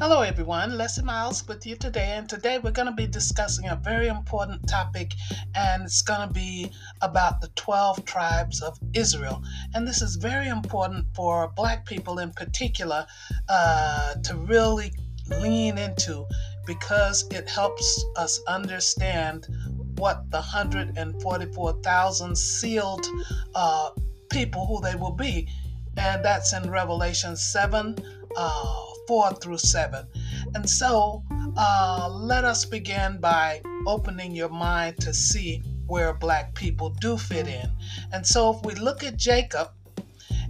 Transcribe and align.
Hello, 0.00 0.22
everyone. 0.22 0.78
Leslie 0.78 1.02
Miles 1.02 1.44
with 1.48 1.66
you 1.66 1.74
today, 1.74 2.14
and 2.16 2.28
today 2.28 2.60
we're 2.60 2.70
going 2.70 2.86
to 2.86 2.94
be 2.94 3.08
discussing 3.08 3.66
a 3.66 3.74
very 3.74 4.06
important 4.06 4.68
topic, 4.68 5.12
and 5.56 5.82
it's 5.82 6.02
going 6.02 6.28
to 6.28 6.32
be 6.32 6.70
about 7.00 7.40
the 7.40 7.48
12 7.56 8.04
tribes 8.04 8.62
of 8.62 8.78
Israel. 8.94 9.42
And 9.74 9.88
this 9.88 10.00
is 10.00 10.14
very 10.14 10.46
important 10.46 11.06
for 11.16 11.48
Black 11.56 11.84
people 11.84 12.20
in 12.20 12.30
particular 12.30 13.08
uh, 13.48 14.14
to 14.22 14.36
really 14.36 14.92
lean 15.40 15.78
into 15.78 16.24
because 16.64 17.26
it 17.32 17.48
helps 17.48 18.04
us 18.16 18.40
understand 18.46 19.48
what 19.96 20.30
the 20.30 20.36
144,000 20.36 22.38
sealed 22.38 23.04
uh, 23.56 23.90
people 24.30 24.64
who 24.64 24.80
they 24.80 24.94
will 24.94 25.10
be. 25.10 25.48
And 25.96 26.24
that's 26.24 26.52
in 26.52 26.70
Revelation 26.70 27.34
7. 27.34 27.96
Uh, 28.36 28.87
4 29.08 29.32
through 29.36 29.58
7. 29.58 30.06
And 30.54 30.68
so 30.68 31.24
uh, 31.56 32.10
let 32.12 32.44
us 32.44 32.66
begin 32.66 33.18
by 33.20 33.62
opening 33.86 34.32
your 34.32 34.50
mind 34.50 35.00
to 35.00 35.14
see 35.14 35.62
where 35.86 36.12
black 36.12 36.54
people 36.54 36.90
do 36.90 37.16
fit 37.16 37.48
in. 37.48 37.70
And 38.12 38.26
so 38.26 38.54
if 38.54 38.62
we 38.66 38.74
look 38.74 39.02
at 39.02 39.16
Jacob, 39.16 39.70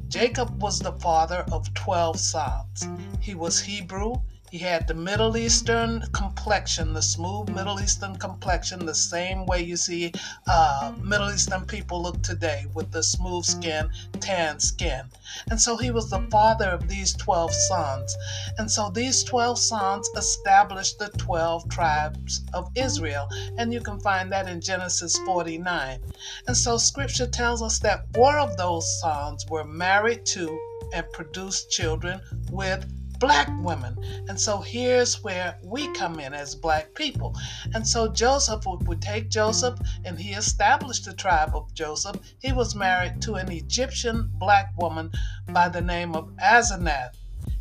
Jacob 0.08 0.60
was 0.60 0.80
the 0.80 0.92
father 0.94 1.46
of 1.52 1.72
12 1.74 2.18
sons. 2.18 2.88
He 3.20 3.36
was 3.36 3.60
Hebrew, 3.60 4.16
he 4.50 4.58
had 4.58 4.86
the 4.86 4.94
Middle 4.94 5.36
Eastern 5.36 6.02
complexion, 6.12 6.94
the 6.94 7.02
smooth 7.02 7.50
Middle 7.50 7.80
Eastern 7.80 8.16
complexion, 8.16 8.86
the 8.86 8.94
same 8.94 9.44
way 9.46 9.62
you 9.62 9.76
see 9.76 10.12
uh, 10.46 10.92
Middle 11.02 11.30
Eastern 11.30 11.66
people 11.66 12.02
look 12.02 12.22
today 12.22 12.64
with 12.72 12.90
the 12.90 13.02
smooth 13.02 13.44
skin, 13.44 13.90
tan 14.20 14.58
skin. 14.58 15.02
And 15.50 15.60
so 15.60 15.76
he 15.76 15.90
was 15.90 16.08
the 16.08 16.26
father 16.30 16.70
of 16.70 16.88
these 16.88 17.12
12 17.14 17.52
sons. 17.52 18.16
And 18.56 18.70
so 18.70 18.90
these 18.90 19.22
12 19.24 19.58
sons 19.58 20.08
established 20.16 20.98
the 20.98 21.10
12 21.10 21.68
tribes 21.68 22.42
of 22.54 22.70
Israel. 22.74 23.28
And 23.58 23.72
you 23.72 23.80
can 23.80 24.00
find 24.00 24.32
that 24.32 24.48
in 24.48 24.60
Genesis 24.60 25.18
49. 25.18 26.00
And 26.46 26.56
so 26.56 26.78
scripture 26.78 27.26
tells 27.26 27.62
us 27.62 27.78
that 27.80 28.06
four 28.14 28.38
of 28.38 28.56
those 28.56 29.00
sons 29.00 29.44
were 29.50 29.64
married 29.64 30.24
to 30.26 30.58
and 30.94 31.04
produced 31.12 31.70
children 31.70 32.20
with 32.50 32.86
black 33.18 33.48
women. 33.60 33.96
And 34.28 34.40
so 34.40 34.58
here's 34.60 35.22
where 35.22 35.58
we 35.62 35.92
come 35.92 36.20
in 36.20 36.34
as 36.34 36.54
black 36.54 36.94
people. 36.94 37.34
And 37.74 37.86
so 37.86 38.08
Joseph 38.08 38.64
would 38.66 39.02
take 39.02 39.28
Joseph 39.28 39.78
and 40.04 40.18
he 40.18 40.32
established 40.32 41.04
the 41.04 41.14
tribe 41.14 41.54
of 41.54 41.72
Joseph. 41.74 42.16
He 42.38 42.52
was 42.52 42.74
married 42.74 43.20
to 43.22 43.34
an 43.34 43.50
Egyptian 43.50 44.30
black 44.34 44.72
woman 44.78 45.10
by 45.48 45.68
the 45.68 45.80
name 45.80 46.14
of 46.14 46.30
Asenath. 46.36 47.14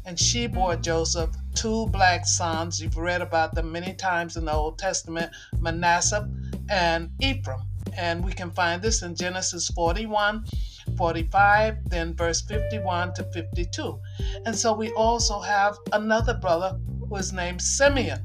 And 0.06 0.18
she 0.18 0.48
bore 0.48 0.76
Joseph 0.78 1.32
two 1.54 1.88
black 1.88 2.26
sons. 2.26 2.82
You've 2.82 2.98
read 2.98 3.22
about 3.22 3.56
them 3.56 3.72
many 3.72 3.94
times 3.94 4.38
in 4.38 4.46
the 4.46 4.54
Old 4.54 4.80
Testament 4.80 5.32
Manasseh 5.60 6.30
and 6.70 7.12
Ephraim. 7.20 7.62
And 7.98 8.24
we 8.24 8.32
can 8.32 8.52
find 8.52 8.82
this 8.82 9.02
in 9.02 9.16
Genesis 9.16 9.70
41 9.70 10.46
45, 10.96 11.90
then 11.90 12.16
verse 12.16 12.42
51 12.42 13.14
to 13.16 13.24
52. 13.24 14.00
And 14.46 14.56
so 14.56 14.74
we 14.74 14.92
also 14.94 15.40
have 15.40 15.78
another 15.94 16.34
brother 16.34 16.78
who 17.08 17.16
is 17.16 17.34
named 17.34 17.62
Simeon. 17.62 18.22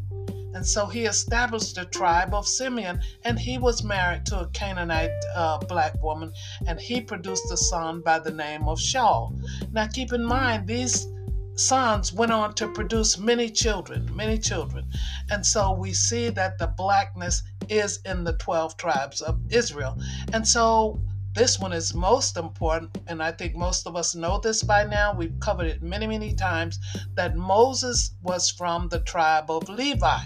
And 0.55 0.67
so 0.67 0.87
he 0.87 1.05
established 1.05 1.77
the 1.77 1.87
tribe 1.87 2.35
of 2.35 2.47
Simeon, 2.47 3.01
and 3.25 3.39
he 3.39 3.57
was 3.57 3.83
married 3.83 4.27
to 4.27 4.41
a 4.41 4.49
Canaanite 4.49 5.11
uh, 5.35 5.59
black 5.59 6.01
woman, 6.03 6.31
and 6.67 6.79
he 6.79 7.01
produced 7.01 7.51
a 7.51 7.57
son 7.57 8.03
by 8.03 8.19
the 8.19 8.31
name 8.31 8.69
of 8.69 8.79
Shaul. 8.79 9.35
Now, 9.73 9.87
keep 9.87 10.13
in 10.13 10.25
mind, 10.25 10.67
these 10.67 11.07
sons 11.55 12.13
went 12.13 12.33
on 12.33 12.55
to 12.55 12.69
produce 12.69 13.19
many 13.19 13.49
children, 13.49 14.15
many 14.15 14.39
children. 14.39 14.87
And 15.31 15.45
so 15.45 15.73
we 15.73 15.93
see 15.93 16.29
that 16.31 16.59
the 16.59 16.67
blackness 16.67 17.43
is 17.69 18.01
in 18.05 18.25
the 18.25 18.33
12 18.35 18.77
tribes 18.77 19.21
of 19.21 19.39
Israel. 19.51 19.99
And 20.33 20.47
so 20.47 21.01
this 21.35 21.59
one 21.59 21.73
is 21.73 21.95
most 21.95 22.37
important, 22.37 22.99
and 23.07 23.23
I 23.23 23.33
think 23.33 23.55
most 23.55 23.87
of 23.87 23.97
us 23.97 24.15
know 24.15 24.39
this 24.39 24.63
by 24.63 24.85
now. 24.85 25.15
We've 25.15 25.39
covered 25.41 25.67
it 25.67 25.83
many, 25.83 26.07
many 26.07 26.35
times 26.35 26.79
that 27.15 27.37
Moses 27.37 28.15
was 28.23 28.51
from 28.51 28.89
the 28.89 29.01
tribe 29.01 29.51
of 29.51 29.69
Levi. 29.69 30.21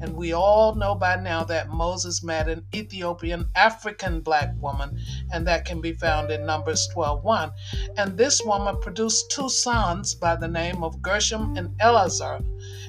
And 0.00 0.16
we 0.16 0.34
all 0.34 0.74
know 0.74 0.94
by 0.94 1.16
now 1.16 1.44
that 1.44 1.70
Moses 1.70 2.22
met 2.22 2.48
an 2.48 2.66
Ethiopian 2.74 3.48
African 3.54 4.20
black 4.20 4.50
woman, 4.60 4.98
and 5.32 5.46
that 5.46 5.64
can 5.64 5.80
be 5.80 5.94
found 5.94 6.30
in 6.30 6.44
Numbers 6.44 6.88
12:1. 6.94 7.50
And 7.96 8.18
this 8.18 8.42
woman 8.44 8.78
produced 8.80 9.30
two 9.30 9.48
sons 9.48 10.14
by 10.14 10.36
the 10.36 10.48
name 10.48 10.84
of 10.84 11.00
Gershom 11.00 11.56
and 11.56 11.74
Eliezer. 11.80 12.40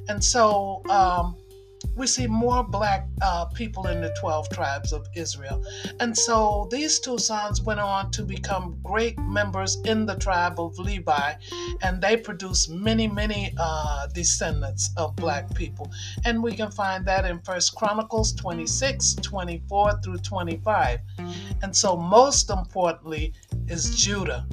And 0.10 0.22
so 0.22 0.82
um, 0.90 1.38
we 1.96 2.08
see 2.08 2.28
more 2.28 2.64
black 2.64 3.08
uh, 3.22 3.46
people 3.46 3.88
in 3.88 4.02
the 4.02 4.14
12 4.20 4.50
tribes 4.50 4.92
of 4.92 5.08
Israel. 5.16 5.64
And 6.00 6.16
so 6.18 6.68
these 6.70 7.00
two 7.00 7.18
sons 7.18 7.62
went 7.62 7.80
on 7.80 8.12
to 8.12 8.24
become 8.24 8.78
great 8.84 9.18
members 9.20 9.78
in 9.86 10.06
the 10.06 10.16
tribe 10.16 10.60
of 10.60 10.78
Levi, 10.78 11.34
and 11.82 12.02
they 12.02 12.18
produced 12.18 12.70
many, 12.70 13.08
many 13.08 13.54
uh, 13.58 14.08
descendants 14.08 14.92
of 14.98 15.16
black 15.16 15.54
people. 15.56 15.90
And 16.26 16.44
we 16.44 16.54
can 16.54 16.70
find 16.70 17.06
that 17.06 17.26
in 17.26 17.40
First 17.40 17.76
Chronicles 17.76 18.34
26, 18.34 19.16
24 19.16 20.02
through 20.04 20.18
25. 20.18 21.00
And 21.62 21.76
so, 21.76 21.96
most 21.96 22.50
importantly, 22.50 23.34
is 23.68 23.96
Judah. 23.96 24.46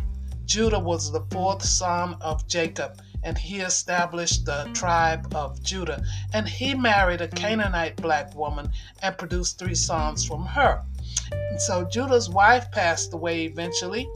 Judah 0.44 0.78
was 0.78 1.10
the 1.10 1.24
fourth 1.30 1.62
son 1.62 2.16
of 2.20 2.46
Jacob 2.46 3.00
and 3.24 3.38
he 3.38 3.60
established 3.60 4.44
the 4.44 4.70
tribe 4.74 5.34
of 5.34 5.62
Judah. 5.62 6.02
And 6.32 6.48
he 6.48 6.74
married 6.74 7.20
a 7.20 7.28
Canaanite 7.28 7.96
black 7.96 8.34
woman 8.34 8.70
and 9.02 9.16
produced 9.16 9.58
three 9.58 9.74
sons 9.74 10.24
from 10.24 10.44
her. 10.44 10.82
And 11.32 11.60
so 11.60 11.84
Judah's 11.84 12.28
wife 12.28 12.70
passed 12.72 13.14
away 13.14 13.44
eventually. 13.44 14.08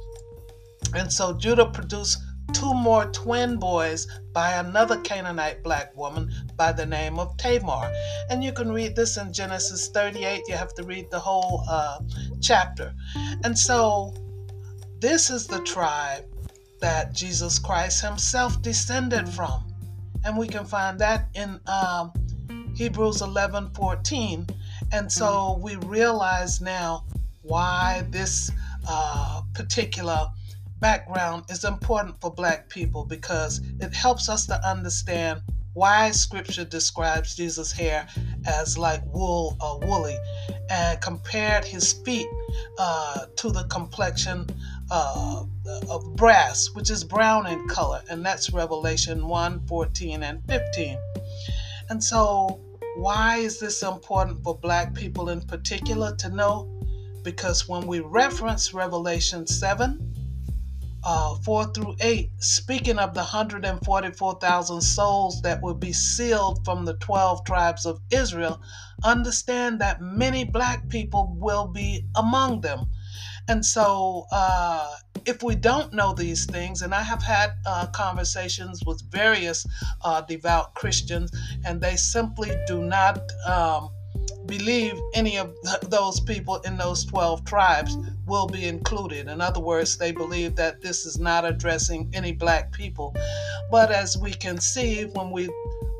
And 0.94 1.12
so 1.12 1.32
Judah 1.32 1.66
produced 1.66 2.18
two 2.52 2.72
more 2.72 3.06
twin 3.06 3.58
boys 3.58 4.06
by 4.32 4.52
another 4.52 5.00
Canaanite 5.00 5.62
black 5.62 5.96
woman 5.96 6.32
by 6.56 6.72
the 6.72 6.86
name 6.86 7.18
of 7.18 7.36
Tamar. 7.36 7.92
And 8.30 8.42
you 8.42 8.52
can 8.52 8.70
read 8.70 8.94
this 8.96 9.16
in 9.16 9.32
Genesis 9.32 9.88
38. 9.88 10.42
You 10.46 10.54
have 10.54 10.74
to 10.74 10.84
read 10.84 11.10
the 11.10 11.18
whole 11.18 11.64
uh, 11.68 11.98
chapter. 12.40 12.94
And 13.44 13.58
so 13.58 14.14
this 15.00 15.28
is 15.30 15.46
the 15.46 15.60
tribe 15.60 16.24
that 16.86 17.12
Jesus 17.12 17.58
Christ 17.58 18.00
himself 18.00 18.62
descended 18.62 19.28
from. 19.28 19.64
And 20.24 20.38
we 20.38 20.46
can 20.46 20.64
find 20.64 21.00
that 21.00 21.26
in 21.34 21.58
um, 21.66 22.12
Hebrews 22.76 23.22
11 23.22 23.70
14. 23.74 24.46
And 24.92 25.10
so 25.10 25.58
we 25.60 25.74
realize 25.74 26.60
now 26.60 27.04
why 27.42 28.06
this 28.10 28.52
uh, 28.88 29.42
particular 29.52 30.28
background 30.78 31.46
is 31.50 31.64
important 31.64 32.20
for 32.20 32.32
Black 32.32 32.68
people 32.68 33.04
because 33.04 33.60
it 33.80 33.92
helps 33.92 34.28
us 34.28 34.46
to 34.46 34.54
understand 34.64 35.40
why 35.72 36.12
Scripture 36.12 36.64
describes 36.64 37.34
Jesus' 37.34 37.72
hair 37.72 38.06
as 38.46 38.78
like 38.78 39.02
wool 39.06 39.56
or 39.60 39.80
woolly 39.80 40.16
and 40.70 41.00
compared 41.00 41.64
his 41.64 41.94
feet 42.04 42.28
uh, 42.78 43.26
to 43.34 43.50
the 43.50 43.64
complexion 43.64 44.46
uh, 44.90 45.44
of 45.90 46.16
brass, 46.16 46.70
which 46.74 46.90
is 46.90 47.04
brown 47.04 47.46
in 47.46 47.66
color, 47.68 48.02
and 48.08 48.24
that's 48.24 48.52
Revelation 48.52 49.26
1 49.26 49.66
14 49.66 50.22
and 50.22 50.42
15. 50.46 50.98
And 51.88 52.02
so, 52.02 52.60
why 52.96 53.38
is 53.38 53.60
this 53.60 53.82
important 53.82 54.42
for 54.42 54.58
black 54.58 54.94
people 54.94 55.28
in 55.28 55.40
particular 55.40 56.14
to 56.16 56.28
know? 56.28 56.72
Because 57.22 57.68
when 57.68 57.86
we 57.86 58.00
reference 58.00 58.72
Revelation 58.72 59.46
7, 59.46 60.14
uh, 61.04 61.36
4 61.36 61.72
through 61.72 61.94
8, 62.00 62.30
speaking 62.38 62.98
of 62.98 63.14
the 63.14 63.20
144,000 63.20 64.80
souls 64.80 65.40
that 65.42 65.62
will 65.62 65.74
be 65.74 65.92
sealed 65.92 66.64
from 66.64 66.84
the 66.84 66.94
12 66.94 67.44
tribes 67.44 67.86
of 67.86 68.00
Israel, 68.10 68.60
understand 69.04 69.80
that 69.80 70.00
many 70.00 70.44
black 70.44 70.88
people 70.88 71.36
will 71.38 71.68
be 71.68 72.04
among 72.16 72.60
them. 72.60 72.86
And 73.48 73.64
so, 73.64 74.26
uh, 74.32 74.96
if 75.24 75.42
we 75.42 75.54
don't 75.54 75.92
know 75.92 76.14
these 76.14 76.46
things, 76.46 76.82
and 76.82 76.94
I 76.94 77.02
have 77.02 77.22
had 77.22 77.52
uh, 77.66 77.86
conversations 77.88 78.82
with 78.84 79.02
various 79.10 79.66
uh, 80.04 80.20
devout 80.20 80.74
Christians, 80.74 81.30
and 81.64 81.80
they 81.80 81.96
simply 81.96 82.52
do 82.66 82.82
not 82.82 83.20
um, 83.46 83.90
believe 84.46 84.94
any 85.14 85.38
of 85.38 85.54
those 85.88 86.20
people 86.20 86.56
in 86.58 86.76
those 86.76 87.04
12 87.04 87.44
tribes 87.44 87.96
will 88.26 88.46
be 88.46 88.66
included. 88.66 89.28
In 89.28 89.40
other 89.40 89.60
words, 89.60 89.96
they 89.96 90.12
believe 90.12 90.56
that 90.56 90.80
this 90.80 91.04
is 91.04 91.18
not 91.18 91.44
addressing 91.44 92.10
any 92.12 92.32
black 92.32 92.72
people. 92.72 93.14
But 93.70 93.90
as 93.90 94.16
we 94.16 94.32
can 94.32 94.60
see 94.60 95.04
when 95.04 95.30
we 95.30 95.48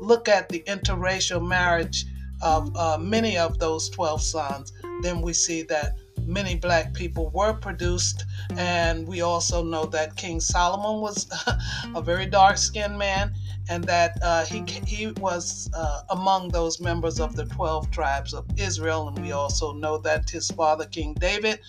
look 0.01 0.27
at 0.27 0.49
the 0.49 0.63
interracial 0.67 1.45
marriage 1.45 2.05
of 2.41 2.75
uh, 2.75 2.97
many 2.99 3.37
of 3.37 3.59
those 3.59 3.89
12 3.89 4.21
sons, 4.21 4.73
then 5.01 5.21
we 5.21 5.33
see 5.33 5.63
that 5.63 5.95
many 6.25 6.55
black 6.55 6.93
people 6.93 7.29
were 7.29 7.53
produced. 7.53 8.25
And 8.57 9.07
we 9.07 9.21
also 9.21 9.63
know 9.63 9.85
that 9.85 10.15
King 10.15 10.39
Solomon 10.39 11.01
was 11.01 11.27
a 11.95 12.01
very 12.01 12.25
dark 12.25 12.57
skinned 12.57 12.97
man. 12.97 13.33
and 13.69 13.83
that 13.83 14.17
uh, 14.21 14.45
he 14.45 14.63
he 14.85 15.07
was 15.19 15.69
uh, 15.73 16.01
among 16.09 16.49
those 16.49 16.79
members 16.79 17.19
of 17.19 17.35
the 17.35 17.45
twelve 17.45 17.91
tribes 17.91 18.33
of 18.33 18.45
Israel, 18.57 19.07
and 19.07 19.19
we 19.19 19.31
also 19.31 19.73
know 19.73 19.97
that 19.97 20.29
his 20.29 20.49
father 20.51 20.85
King 20.85 21.13
David, 21.15 21.59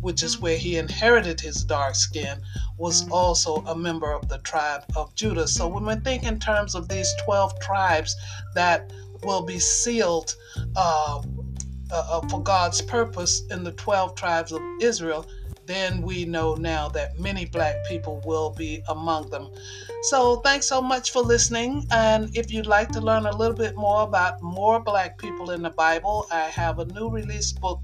which 0.00 0.22
is 0.22 0.38
where 0.38 0.56
he 0.56 0.76
inherited 0.76 1.40
his 1.40 1.64
dark 1.64 1.94
skin, 1.94 2.40
was 2.76 3.08
also 3.10 3.56
a 3.66 3.76
member 3.76 4.12
of 4.12 4.28
the 4.28 4.38
tribe 4.38 4.84
of 4.96 5.14
Judah. 5.14 5.48
So 5.48 5.66
when 5.68 5.86
we 5.86 5.94
think 5.96 6.24
in 6.24 6.38
terms 6.38 6.74
of 6.74 6.88
these 6.88 7.12
twelve 7.24 7.58
tribes 7.60 8.14
that 8.54 8.92
will 9.22 9.42
be 9.42 9.58
sealed. 9.58 10.34
Uh, 10.76 11.22
uh, 11.92 12.04
uh 12.10 12.28
for 12.28 12.42
God's 12.42 12.80
purpose 12.82 13.42
in 13.50 13.64
the 13.64 13.72
12 13.72 14.14
tribes 14.14 14.52
of 14.52 14.60
Israel, 14.80 15.26
then 15.66 16.02
we 16.02 16.24
know 16.24 16.54
now 16.54 16.88
that 16.88 17.18
many 17.18 17.44
black 17.44 17.76
people 17.88 18.20
will 18.24 18.50
be 18.50 18.82
among 18.88 19.30
them. 19.30 19.48
So, 20.02 20.36
thanks 20.36 20.66
so 20.66 20.80
much 20.80 21.12
for 21.12 21.22
listening. 21.22 21.86
And 21.90 22.34
if 22.36 22.52
you'd 22.52 22.66
like 22.66 22.90
to 22.92 23.00
learn 23.00 23.26
a 23.26 23.36
little 23.36 23.56
bit 23.56 23.76
more 23.76 24.02
about 24.02 24.42
more 24.42 24.80
black 24.80 25.18
people 25.18 25.50
in 25.50 25.62
the 25.62 25.70
Bible, 25.70 26.26
I 26.30 26.40
have 26.40 26.78
a 26.78 26.86
new 26.86 27.10
release 27.10 27.52
book 27.52 27.80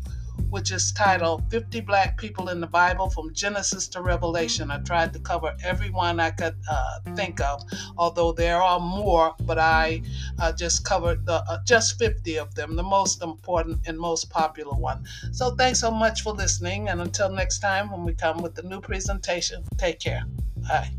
which 0.51 0.73
is 0.73 0.93
titled 0.93 1.51
50 1.51 1.81
Black 1.81 2.17
People 2.19 2.49
in 2.49 2.61
the 2.61 2.67
Bible 2.67 3.11
from 3.11 3.33
Genesis 3.35 3.89
to 3.89 4.03
Revelation. 4.03 4.71
I 4.71 4.79
tried 4.79 5.13
to 5.13 5.19
cover 5.19 5.55
everyone 5.65 6.21
I 6.21 6.31
could 6.31 6.57
uh, 6.71 7.01
think 7.15 7.41
of, 7.41 7.63
although 7.97 8.33
there 8.33 8.63
are 8.63 8.81
more, 8.81 9.35
but 9.43 9.59
I 9.59 10.03
uh, 10.39 10.53
just 10.53 10.85
covered 10.85 11.27
the, 11.27 11.45
uh, 11.49 11.59
just 11.67 11.99
50 11.99 12.39
of 12.39 12.55
them, 12.55 12.77
the 12.77 12.83
most 12.83 13.23
important 13.23 13.81
and 13.87 13.99
most 13.99 14.31
popular 14.31 14.75
one. 14.75 15.05
So 15.33 15.55
thanks 15.55 15.81
so 15.81 15.91
much 15.91 16.23
for 16.23 16.33
listening, 16.33 16.89
and 16.89 17.01
until 17.01 17.31
next 17.31 17.59
time 17.59 17.91
when 17.91 18.05
we 18.05 18.15
come 18.15 18.43
with 18.43 18.55
the 18.55 18.63
new 18.63 18.81
presentation, 18.81 19.65
take 19.79 20.01
care. 20.01 20.25
Bye. 20.69 20.96